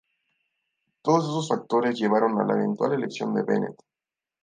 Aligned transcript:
Todos 1.03 1.25
esos 1.25 1.47
factores 1.47 1.95
llevaron 1.95 2.39
a 2.41 2.43
la 2.45 2.53
eventual 2.53 2.93
elección 2.93 3.35
de 3.35 3.43
Bennett. 3.43 3.83